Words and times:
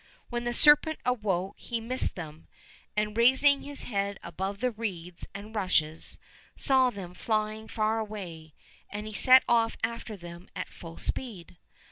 When 0.31 0.45
the 0.45 0.53
serpent 0.55 0.97
awoke 1.05 1.59
he 1.59 1.79
missed 1.79 2.15
them, 2.15 2.47
and 2.97 3.15
raising 3.15 3.61
his 3.61 3.83
head 3.83 4.17
above 4.23 4.59
the 4.59 4.71
reeds 4.71 5.27
and 5.35 5.55
rushes, 5.55 6.17
saw 6.55 6.89
them 6.89 7.13
flying 7.13 7.67
far 7.67 7.99
away, 7.99 8.55
and 8.89 9.15
set 9.15 9.43
off 9.47 9.77
after 9.83 10.17
them 10.17 10.49
at 10.55 10.69
full 10.69 10.97
speed. 10.97 11.57